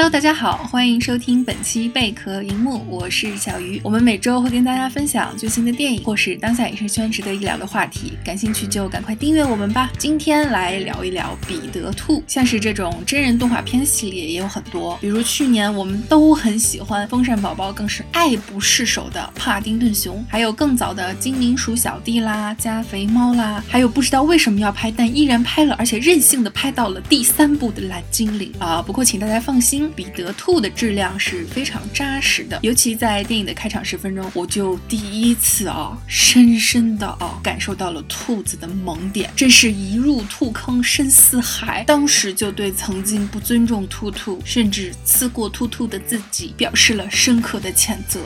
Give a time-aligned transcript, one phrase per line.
[0.00, 3.78] Hello，大家好，欢迎收听本期贝壳荧幕，我是小鱼。
[3.84, 9.90] 我们每周会跟大家分享最新的电影或是当下影视圈值得一聊的话题，感兴趣就赶快订阅我们吧。
[9.98, 28.80] 今天来聊一聊彼得兔，像是这种真人动画片系列也有很多，比如去年我们都很喜欢，风扇宝宝更是爱不释手的帕丁顿熊，还有更早的精灵鼠小弟啦、加肥猫啦，还有不知道为什么要拍但依然拍了，而且任性的拍到了第三部的蓝精灵啊。
[28.80, 29.89] 不过请大家放心。
[29.92, 41.84] 彼得兔的质量是非常扎实的，尤其在电影的开场十分钟，我就第一次啊，深深的啊，感受到了兔子的萌点，真是一入兔坑深似海。
[41.86, 48.20] 当时就对曾经不尊重兔兔，甚至吃过兔兔的自己，表示了深刻的谴责。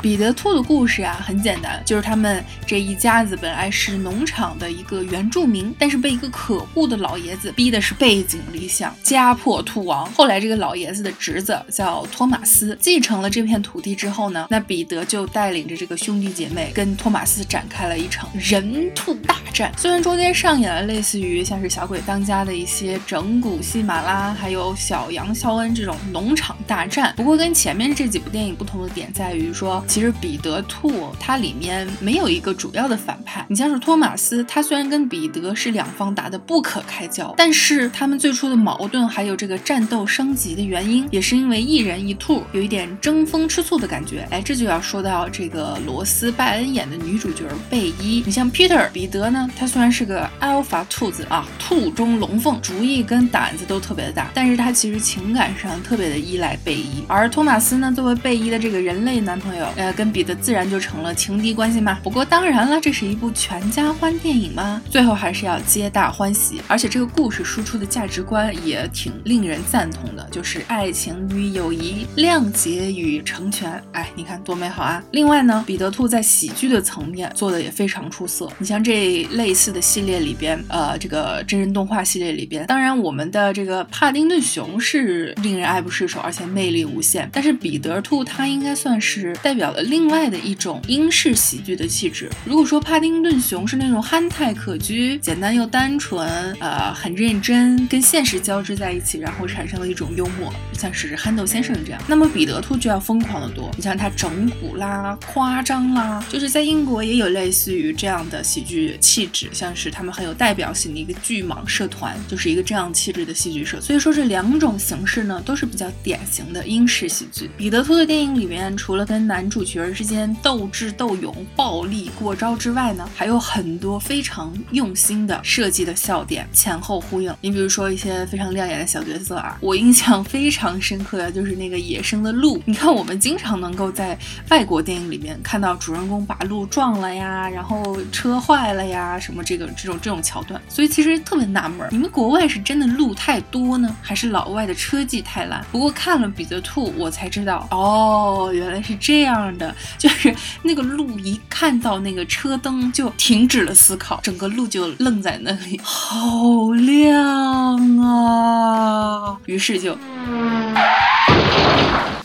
[0.00, 10.08] 彼得兔的故事啊，很简单，就是他们这一家子本来是农场的一个原住民，但是被一个可恶的老爷子逼的是背井离乡，家破兔亡。
[10.12, 19.72] 后来这个老爷子的侄子叫托马斯，继承了这片土地之后呢，那彼得就带领着这个兄弟姐妹跟托马斯展开了一场人兔大战。
[19.76, 29.84] 虽然中间上演了类似于像是小鬼当家的一些整蛊戏码啦，还有小羊肖恩这种农场大战，不过跟前面这几部电影不同的点在于说。
[29.88, 44.28] 其实彼得兔它里面没有一个主要的反派，你像是托马斯，他虽然跟彼得是两方打得不可开交，但是他们最初的矛盾还有这个战斗升级的原因，也是因为一人一兔有一点争风吃醋的感觉。
[44.30, 48.22] 哎，这就要说到这个罗斯拜恩演的女主角贝伊。
[48.26, 57.02] 你像 Peter 彼得呢，他虽然是个 Alpha 兔子啊，兔中龙凤，主意跟胆子都特别的大，但是他其实情感上特别的依赖贝伊。
[57.08, 59.66] 而托马斯呢，作为贝伊的这个人类男朋友。
[59.78, 62.00] 呃，跟彼得自然就成了情敌关系嘛。
[62.02, 66.60] 不过当然了，这是一部全家欢电影嘛，最后还是要皆大欢喜。
[66.66, 73.80] 而且这个故事输出的价值观也挺令人赞同的，就是爱情与友谊，谅解与成全。
[73.92, 75.00] 哎，你看多美好啊！
[75.12, 78.50] 另外呢，彼得兔在喜剧的层面做的也非常出色。
[78.58, 87.30] 你像这类似的系列里边，呃，这个真人动画系列里边，当然我们的这个帕丁顿熊是令人爱不释手，而且魅力无限。
[87.32, 89.67] 但是彼得兔它应该算是代表。
[89.82, 92.30] 另外的一种英式喜剧的气质。
[92.44, 96.28] 如果说帕丁顿熊是那种憨态可掬、简单又单纯，
[96.60, 102.02] 呃，很认真，跟现实交织在一起，然后产生了一种幽默，像是憨豆先生这样。
[102.06, 103.70] 那么彼得兔就要疯狂的多。
[103.76, 113.80] 你像他整蛊啦、夸张啦，就是在英国也有类似于这样的喜剧气质，像是他们很有代表性的一个巨蟒社团，就是一个这样气质的戏剧社。
[113.80, 117.50] 所以说这两种形式呢，都是比较典型的英式喜剧。
[117.56, 127.34] 彼得兔的电影里面，除了跟男主主角之间斗智斗勇、暴力过招之外呢，还有很多非常用心的设计的笑点，前后呼应。
[127.40, 132.62] 你比如说一些非常亮眼的小角色啊，我印象非常深刻的就是那个野生的鹿。
[132.66, 134.16] 你看，我们经常能够在
[134.48, 140.62] 外国电影里面看到主人公把鹿撞了呀，然后车坏了呀，什么这个这种这种桥段。
[140.68, 145.66] 所以其实特别纳闷，你们国外是真的鹿太多呢，还是老外的车技太烂？
[145.72, 149.47] 不过看了彼得兔，我才知道，哦，原来是这样。
[149.56, 159.36] 的 就是那个鹿一看到那个车灯就停止了思考，整个鹿就愣在那里， 好亮啊！
[159.46, 159.92] 于是就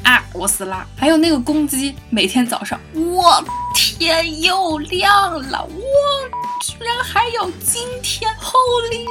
[0.03, 0.85] 啊，我死啦！
[0.97, 5.79] 还有那个公鸡，每天早上，我天又亮了，我
[6.62, 9.06] 居然还有今天，Holy！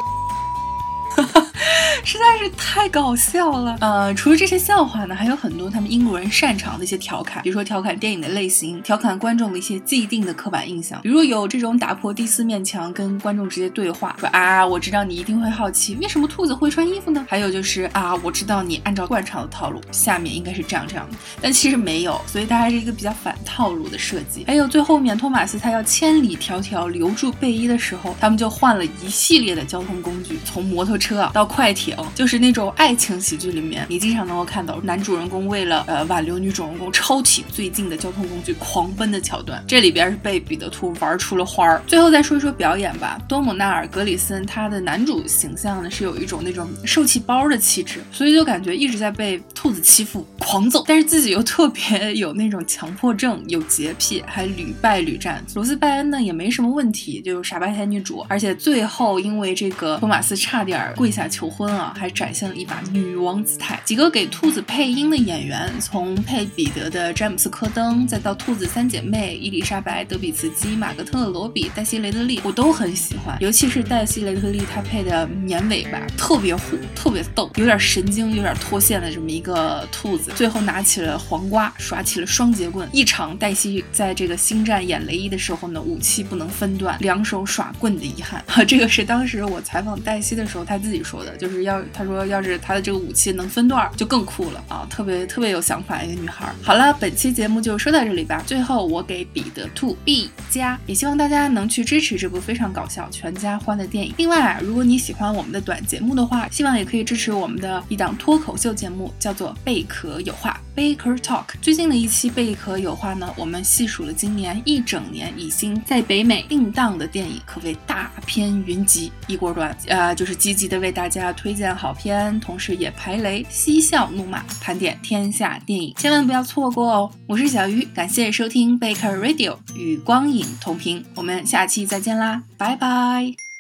[2.05, 3.77] 实在是太搞笑了。
[3.81, 11.01] 呃，除了这些笑话呢，还有很多他们英国人擅长的一些调侃，比如说调侃电影的类型，调侃观众的一些既定的刻板印象。
[11.03, 17.25] 比如有这种打破第四面墙，跟观众直接对话，说啊，我知道你一定会好奇，为什么兔子会穿衣服呢？
[17.29, 24.45] 还有就是啊，我知道你按照惯常的套路，下面应该是这样这样的，但其实没有，所以它还是一个比较反套路的设计。
[24.47, 31.97] 还有最后面托马斯他要千里迢迢留住贝伊的时候，他们就换了一系列的交通工具，从摩托车车到快艇。
[32.15, 39.63] 就是那种爱情喜剧里面，你经常能够看到男主人公为了呃挽留女主人公，抄起最近的交通工具狂奔的桥段。
[39.67, 41.83] 这里边是被彼得兔玩出了花儿。
[41.87, 55.43] 最后再说一说表演吧，多姆纳尔·格里森他的男主形象呢是有一种那种受气包的气质，所以就感觉一直在被兔子欺负，狂揍，但是自己又特别 有那种强迫症，有洁癖，还屡败屡战。
[55.55, 63.81] 罗斯拜恩呢也没什么问题，就是傻白甜女主，而且最后因为这个托马斯差点跪下求婚啊，还展现了一把女王姿态。
[63.85, 73.37] 几个给兔子配音的演员，从配彼得的詹姆斯·科登，再到兔子三姐妹伊丽莎白·德比茨基、马格特·罗比、黛西·雷德利，我都很喜欢。
[73.41, 80.31] 尤其是黛西·雷德利，她配的绵尾巴特别虎，特别逗，有点神经，有点脱线的这么一个兔子。
[80.35, 82.89] 最后拿起了黄瓜，耍起了双截棍。
[82.93, 88.43] 一场黛西在这个星战演雷伊的时候呢，武器不能分段，两手耍棍的遗憾。
[88.67, 96.53] 这个是当时我采访黛西的时候，她自己说的，就是要他说要是他的这个武器能分段，就更酷了啊，特别特别有想法一个女孩。
[96.63, 98.43] 好了，本期节目就说到这里吧。
[98.47, 104.13] 最后我给彼得兔 B 加，也希望大家能去支持这部非常搞笑、全家欢的电影。
[104.17, 111.45] 另外啊，如果你喜欢我们的短节目的话，希望也可以支持我们的一档脱口秀节目，叫做贝壳有话 （Baker Talk）。
[111.61, 119.13] 最近的一期贝壳有话呢，我们细数了今年一整年已经在北美定档的电影，可谓大片云集。
[119.27, 127.11] 一锅端，呃，就是积极的为大家推荐好片，同时也排雷、嬉笑怒骂、盘点天下电影，千万不要错过哦！
[127.27, 133.52] 我是小鱼，感谢收听 Baker Radio 与光影同频，我们下期再见啦，拜拜。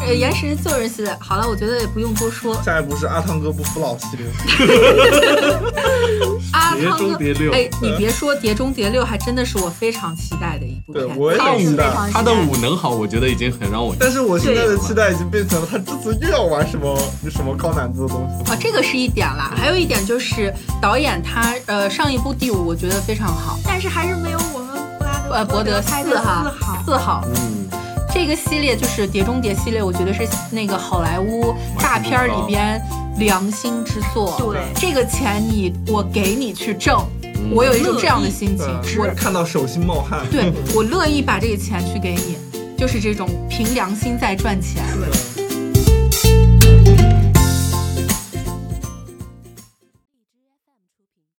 [0.00, 2.54] 呃，岩石做人系列，好了，我觉得也不用多说。
[2.62, 4.26] 下一步是阿汤哥不服老系列。
[6.52, 11.06] 阿汤哥碟中谍六，哎，你别说《碟中谍六》，还真的是我非常期待的一部片。
[11.06, 13.94] 对我也他期待他的舞能好，我觉得已经很让我。
[13.98, 16.98] 但是我现在的期待已经变成了他这次又要玩什么
[17.30, 18.52] 什么高难度的东西。
[18.52, 20.52] 啊，这个是一点啦，还有一点就是
[20.82, 24.68] 导演他呃上一部第五，我觉得非常好，但是还是没有我们
[24.98, 26.82] 布拉德呃伯德四号四好。
[26.84, 27.24] 四号。
[27.26, 27.68] 嗯，
[28.14, 32.80] 这个系列就是《碟中谍》系列，我觉得是那个好莱坞大片儿里边
[33.18, 34.36] 良心之作。
[34.38, 37.04] 对这个钱你我给你去挣，
[37.52, 38.66] 我有一种这样的心情，
[38.98, 40.20] 我我看到手心冒汗。
[40.30, 42.36] 对我乐意把这个钱去给你，
[42.78, 44.84] 就是这种凭良心在赚钱。
[45.36, 45.43] 对